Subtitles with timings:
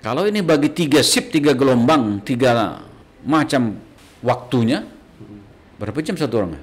[0.00, 2.80] Kalau ini bagi tiga sip, tiga gelombang, tiga
[3.20, 3.76] macam
[4.24, 4.80] waktunya,
[5.76, 6.56] berapa jam satu orang?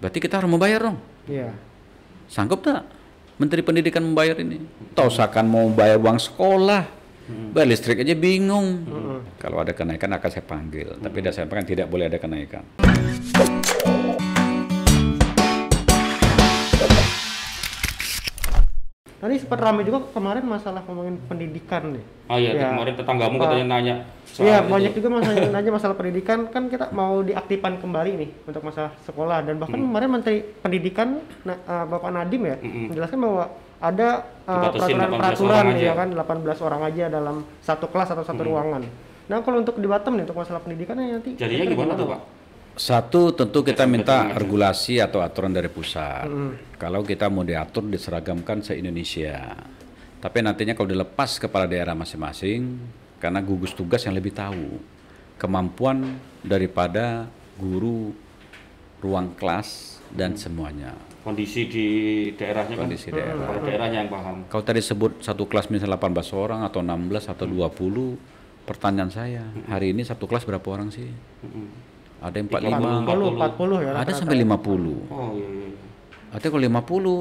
[0.00, 0.96] Berarti kita harus membayar dong.
[1.28, 1.52] Iya.
[2.32, 2.88] Sanggup tak
[3.36, 4.56] Menteri Pendidikan membayar ini?
[4.96, 6.88] Tahu seakan mau bayar uang sekolah,
[7.52, 8.88] bayar listrik aja bingung.
[9.36, 12.64] Kalau ada kenaikan akan saya panggil, tapi saya sampaikan tidak boleh ada kenaikan.
[19.20, 22.04] Tadi sempat ramai juga kemarin masalah ngomongin pendidikan nih.
[22.26, 22.72] Oh iya, Ya.
[22.72, 23.44] kemarin tetanggamu Pak.
[23.44, 23.94] katanya nanya
[24.32, 28.96] Iya, banyak juga masalah nanya masalah pendidikan kan kita mau diaktifkan kembali nih untuk masalah
[29.02, 32.88] sekolah dan bahkan kemarin Menteri Pendidikan Na- uh, Bapak Nadim ya Mm-mm.
[32.88, 33.44] menjelaskan bahwa
[33.78, 34.08] ada
[34.46, 36.24] uh, 18 peraturan-peraturan ya kan 18
[36.62, 38.82] orang aja dalam satu kelas atau satu ruangan.
[39.26, 42.20] Nah, kalau untuk di Batam nih untuk masalah pendidikannya nanti Jadinya kira-kira gimana tuh, Pak?
[42.80, 44.40] Satu tentu kita minta betul.
[44.40, 46.24] regulasi atau aturan dari pusat.
[46.80, 49.52] Kalau kita mau diatur diseragamkan se Indonesia.
[50.16, 52.80] Tapi nantinya kalau dilepas kepala daerah masing-masing
[53.20, 54.80] karena gugus tugas yang lebih tahu
[55.36, 57.28] kemampuan daripada
[57.60, 58.16] guru
[59.04, 60.96] ruang kelas dan semuanya.
[61.20, 61.86] Kondisi di
[62.32, 63.20] daerahnya Kondisi kan?
[63.20, 63.44] daerah.
[63.44, 64.36] Kalau daerahnya yang paham.
[64.48, 69.92] Kalau tadi sebut satu kelas misalnya 18 orang atau 16 atau 20, pertanyaan saya, hari
[69.92, 71.12] ini satu kelas berapa orang sih?
[71.44, 71.99] Mm-mm.
[72.20, 73.90] Ada yang 40, 45, 40 40 ya.
[73.96, 74.52] ada sampai 50.
[75.08, 75.68] Oh iya, iya.
[76.30, 76.64] Artinya kalau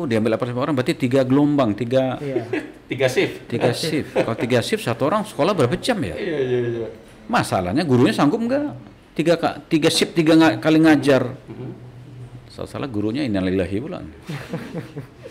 [0.04, 2.44] 50 diambil 80 orang berarti tiga gelombang, tiga Iya.
[2.90, 3.46] Tiga shift.
[3.46, 4.12] tiga shift.
[4.12, 6.14] Kalau tiga shift satu orang sekolah berapa jam ya?
[6.14, 6.88] Iya, iya, iya.
[7.26, 8.74] Masalahnya gurunya sanggup enggak?
[9.14, 11.38] Tiga ka- tiga shift tiga nga- kali ngajar.
[12.50, 14.10] Salah salah gurunya innalillahi bulan.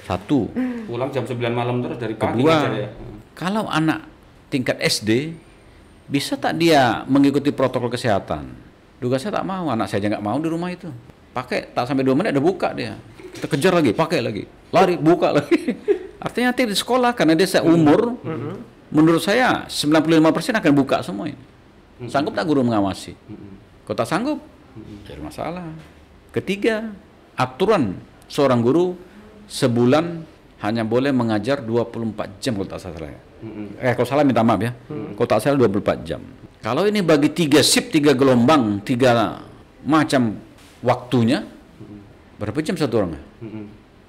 [0.02, 0.48] Satu.
[0.86, 2.88] Pulang jam 9 malam terus dari pagi Kedua, ngajar ya.
[3.34, 4.06] kalau anak
[4.48, 5.34] tingkat SD
[6.06, 8.48] bisa tak dia mengikuti protokol kesehatan?
[8.98, 10.90] Duga saya tak mau, anak saya aja nggak mau di rumah itu.
[11.30, 12.98] Pakai tak sampai dua menit udah buka dia.
[13.34, 14.42] Kita kejar lagi, pakai lagi,
[14.74, 15.78] lari, buka lagi.
[16.24, 18.18] Artinya nanti di sekolah karena dia seumur,
[18.90, 21.38] menurut saya 95% akan buka semua ini.
[22.10, 23.14] Sanggup tak guru mengawasi?
[23.86, 24.42] Tak sanggup,
[25.06, 25.62] jadi masalah.
[26.34, 26.90] Ketiga,
[27.38, 27.94] aturan
[28.26, 28.98] seorang guru
[29.46, 30.26] sebulan
[30.58, 33.14] hanya boleh mengajar 24 jam kalau tak salah.
[33.78, 34.74] Eh kalau salah minta maaf ya.
[35.14, 36.18] Kalau tak salah 24 jam.
[36.58, 39.38] Kalau ini bagi tiga sip, tiga gelombang, tiga
[39.86, 40.34] macam
[40.82, 41.46] waktunya,
[42.38, 43.14] berapa jam satu orang?
[43.38, 43.64] Mm-mm.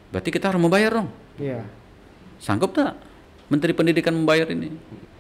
[0.10, 1.10] Berarti kita harus membayar dong.
[1.38, 1.62] Iya.
[2.42, 2.98] Sanggup tak
[3.54, 4.74] Menteri Pendidikan membayar ini?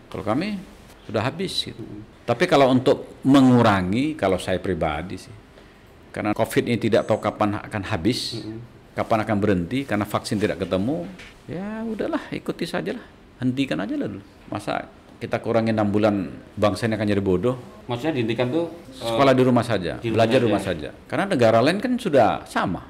[0.09, 0.57] Kalau kami
[1.05, 1.81] sudah habis gitu.
[2.25, 5.33] Tapi kalau untuk mengurangi, kalau saya pribadi sih,
[6.13, 8.41] karena COVID ini tidak tahu kapan akan habis,
[8.93, 11.05] kapan akan berhenti, karena vaksin tidak ketemu,
[11.49, 13.05] ya udahlah ikuti saja lah,
[13.41, 14.25] hentikan aja lah dulu.
[14.49, 14.85] Masa
[15.19, 17.59] kita kurangin enam bulan bangsa ini akan jadi bodoh?
[17.91, 20.47] Maksudnya dihentikan tuh Sekolah di rumah saja, di rumah belajar di saja.
[20.47, 20.89] rumah saja.
[21.11, 22.87] Karena negara lain kan sudah sama.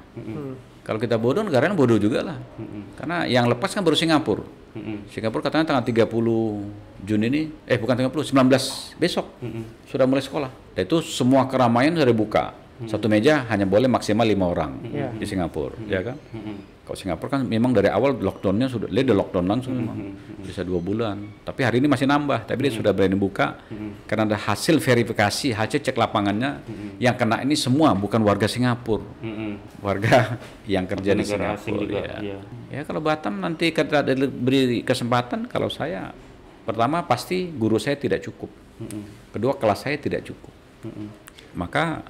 [0.86, 2.38] Kalau kita bodoh, negara lain bodoh juga lah.
[2.94, 4.46] Karena yang lepas kan baru Singapura.
[4.70, 6.06] mm-mm, Singapura katanya tanggal 30
[7.02, 9.90] Juni ini, eh bukan 30, 19 besok mm-mm.
[9.90, 10.50] sudah mulai sekolah.
[10.78, 12.44] Dan itu semua keramaian sudah dibuka.
[12.80, 15.12] Satu meja hanya boleh maksimal lima orang Iya.
[15.12, 16.16] di Singapura, ya kan?
[16.32, 16.56] Mm-mm.
[16.80, 20.16] Kalau Singapura kan memang dari awal lockdownnya sudah, dia udah lockdown langsung memang.
[20.40, 21.22] bisa dua bulan.
[21.44, 23.60] Tapi hari ini masih nambah, tapi dia sudah berani buka
[24.08, 26.64] karena ada hasil verifikasi, hasil cek lapangannya
[26.96, 29.60] yang kena ini semua bukan warga Singapura, Mm-mm.
[29.78, 31.84] warga yang kerja di Negara Singapura.
[31.84, 32.18] juga, ya.
[32.18, 32.38] iya.
[32.70, 36.10] Ya kalau Batam nanti kita beri kesempatan, kalau saya
[36.64, 39.30] pertama pasti guru saya tidak cukup, Mm-mm.
[39.30, 40.50] kedua kelas saya tidak cukup.
[40.88, 41.06] Mm-mm.
[41.52, 42.02] Maka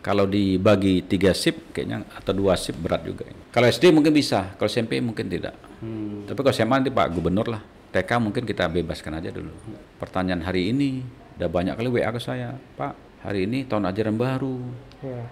[0.00, 3.28] kalau dibagi tiga sip kayaknya atau dua sip berat juga.
[3.52, 5.52] Kalau SD mungkin bisa, kalau SMP mungkin tidak.
[5.84, 6.24] Hmm.
[6.24, 7.62] Tapi kalau SMA nanti Pak Gubernur lah.
[7.90, 9.50] TK mungkin kita bebaskan aja dulu.
[9.98, 11.02] Pertanyaan hari ini
[11.36, 12.94] udah banyak kali WA ke saya, Pak.
[13.26, 14.56] Hari ini tahun ajaran baru.
[15.04, 15.22] Iya.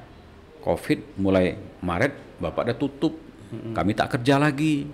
[0.60, 3.14] Covid mulai Maret Bapak udah tutup.
[3.48, 4.84] Kami tak kerja lagi.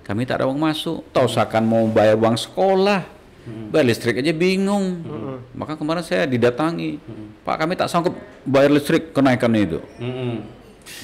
[0.00, 1.04] Kami tak ada uang masuk.
[1.12, 3.04] Tahu seakan mau bayar uang sekolah.
[3.68, 5.04] Bayar listrik aja bingung.
[5.52, 6.96] Maka kemarin saya didatangi.
[7.44, 8.16] Pak kami tak sanggup
[8.48, 9.78] bayar listrik kenaikan itu.
[10.00, 10.42] Mm-mm.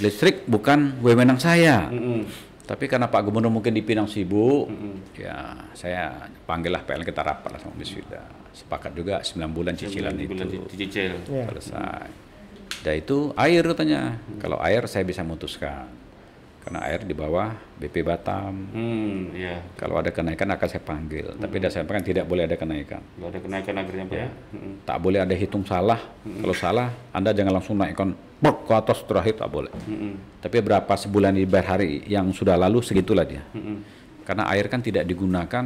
[0.00, 1.92] Listrik bukan wewenang saya.
[1.92, 2.24] Mm-mm.
[2.64, 5.20] Tapi karena Pak Gubernur mungkin di Pinang sibuk, Mm-mm.
[5.20, 8.24] ya saya panggillah PLN kita rapat lah sama Biswida.
[8.56, 11.12] Sepakat juga 9 bulan cicilan Sembilan itu bulan di- dicicil.
[11.28, 11.44] Iya.
[11.52, 12.06] selesai.
[12.80, 14.00] Dan itu air katanya.
[14.38, 15.84] Kalau air saya bisa memutuskan.
[16.64, 18.72] Karena air di bawah BP Batam.
[18.72, 19.60] Hmm, iya.
[19.76, 21.36] Kalau ada kenaikan akan saya panggil.
[21.36, 23.04] Tapi saya sampaikan tidak boleh ada kenaikan.
[23.04, 24.28] Kalau ada kenaikan akhirnya Pak ya.
[24.56, 24.72] Mm-mm.
[24.88, 26.00] Tak boleh ada hitung salah.
[26.24, 29.68] Kalau salah, Anda jangan langsung naikkan brok ke atas terakhir tak boleh.
[29.84, 30.40] Mm-mm.
[30.40, 33.44] Tapi berapa sebulan di hari yang sudah lalu segitulah dia.
[33.52, 33.84] Mm-mm.
[34.24, 35.64] Karena air kan tidak digunakan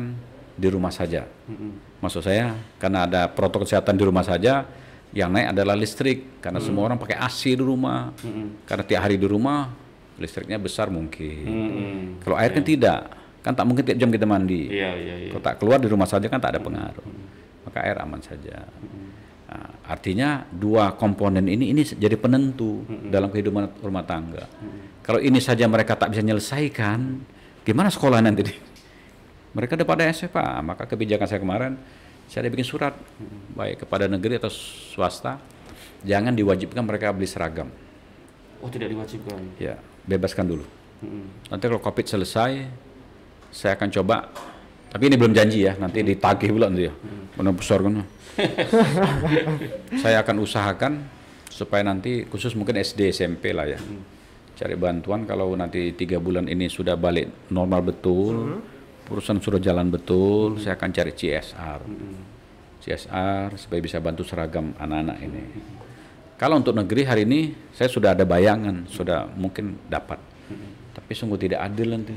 [0.58, 1.30] di rumah saja.
[1.46, 2.02] Mm-mm.
[2.02, 4.66] Maksud saya karena ada protokol kesehatan di rumah saja,
[5.14, 8.10] yang naik adalah listrik karena semua orang pakai AC di rumah.
[8.18, 8.66] Mm-mm.
[8.66, 9.86] Karena tiap hari di rumah
[10.18, 11.46] listriknya besar mungkin.
[11.46, 11.96] Mm-mm.
[12.20, 13.00] Kalau air kan tidak,
[13.40, 14.68] kan tak mungkin tiap jam kita mandi.
[14.68, 15.30] Iya, iya, iya.
[15.30, 17.06] Kalau tak keluar di rumah saja kan tak ada pengaruh.
[17.62, 18.64] maka air aman saja.
[19.44, 24.48] Nah, artinya dua komponen ini ini jadi penentu dalam kehidupan rumah tangga.
[25.04, 27.00] Kalau ini saja mereka tak bisa menyelesaikan,
[27.64, 28.40] gimana sekolah nanti?
[28.42, 28.60] di-
[29.56, 31.72] Mereka udah pada SMA, maka kebijakan saya kemarin
[32.24, 32.92] saya ada bikin surat
[33.52, 35.40] baik kepada negeri atau swasta,
[36.04, 37.68] jangan diwajibkan mereka beli seragam.
[38.60, 39.40] Oh tidak diwajibkan.
[39.56, 39.76] Ya,
[40.08, 40.64] bebaskan dulu.
[41.04, 41.52] Mm-mm.
[41.52, 42.64] Nanti kalau COVID selesai,
[43.52, 44.32] saya akan coba.
[44.88, 46.94] Tapi ini belum janji ya, nanti ditagih pula nanti ya.
[47.36, 48.02] Benar besar kan.
[50.02, 50.92] saya akan usahakan
[51.52, 53.78] supaya nanti khusus mungkin SD SMP lah ya.
[54.58, 58.58] Cari bantuan kalau nanti tiga bulan ini sudah balik normal betul,
[59.06, 61.80] perusahaan sudah jalan betul, saya akan cari CSR.
[62.82, 65.42] CSR supaya bisa bantu seragam anak-anak ini.
[66.38, 70.22] Kalau untuk negeri hari ini saya sudah ada bayangan, sudah mungkin dapat.
[70.94, 72.14] Tapi sungguh tidak adil nanti.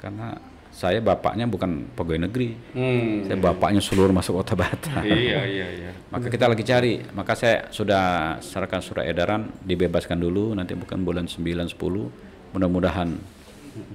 [0.00, 0.32] Karena
[0.70, 2.56] saya bapaknya bukan pegawai negeri.
[2.72, 3.26] Hmm.
[3.26, 5.02] Saya bapaknya seluruh masuk kota Batam.
[5.06, 5.90] iya iya iya.
[6.08, 7.04] Maka kita lagi cari.
[7.12, 11.76] Maka saya sudah serahkan surat edaran dibebaskan dulu nanti bukan bulan 9 10.
[12.56, 13.12] Mudah-mudahan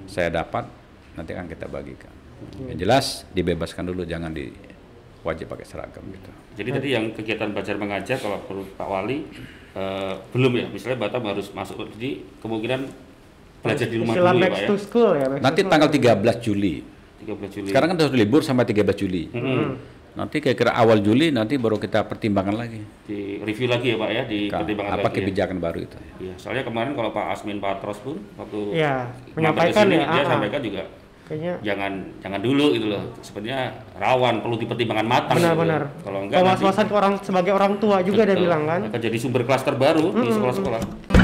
[0.05, 0.67] saya dapat
[1.15, 2.11] nanti akan kita bagikan.
[2.69, 4.51] Yang jelas dibebaskan dulu jangan di
[5.25, 6.29] wajib pakai seragam gitu.
[6.55, 9.25] Jadi tadi yang kegiatan belajar mengajar kalau perlu Pak Wali
[9.73, 12.81] eh, belum ya, misalnya Batam harus masuk jadi kemungkinan
[13.59, 14.67] belajar di rumah Istilah dulu ya Pak ya.
[14.69, 15.25] to school ya.
[15.35, 15.71] Nanti school.
[15.73, 16.75] tanggal 13 Juli.
[17.25, 17.67] 13 Juli.
[17.73, 19.23] Sekarang kan sudah libur sampai 13 Juli.
[20.15, 22.79] Nanti kira-kira awal Juli nanti baru kita pertimbangkan lagi.
[23.03, 25.17] di review lagi ya Pak ya di Ka- pertimbangan apa lagi ya.
[25.19, 25.97] kebijakan baru itu.
[26.23, 30.15] Iya, soalnya kemarin kalau Pak Asmin Patros pun waktu Iya, ke menyampaikan ya, dia ah,
[30.15, 30.25] ah.
[30.25, 30.83] sampaikan juga
[31.25, 31.91] Kayaknya jangan
[32.21, 33.01] jangan dulu gitu loh.
[33.25, 35.35] Sebenarnya rawan perlu dipertimbangkan matang.
[35.41, 35.81] benar-benar.
[35.89, 36.03] gitu.
[36.05, 38.45] Kalau enggak nanti Pengawasan ke orang sebagai orang tua juga dia Betul.
[38.45, 38.79] bilang kan.
[38.93, 41.14] akan jadi sumber klaster baru di sekolah-sekolah.